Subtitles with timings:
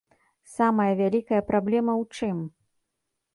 [0.57, 2.37] Самая вялікая праблема ў чым?